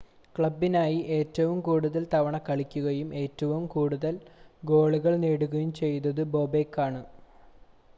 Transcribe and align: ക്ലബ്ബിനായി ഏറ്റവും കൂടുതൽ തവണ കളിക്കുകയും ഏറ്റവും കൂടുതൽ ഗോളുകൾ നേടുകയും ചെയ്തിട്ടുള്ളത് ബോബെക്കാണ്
ക്ലബ്ബിനായി 0.35 0.99
ഏറ്റവും 1.17 1.57
കൂടുതൽ 1.61 2.03
തവണ 2.13 2.37
കളിക്കുകയും 2.47 3.09
ഏറ്റവും 3.21 3.63
കൂടുതൽ 3.67 4.15
ഗോളുകൾ 4.63 5.15
നേടുകയും 5.23 5.71
ചെയ്തിട്ടുള്ളത് 5.75 6.31
ബോബെക്കാണ് 6.33 7.03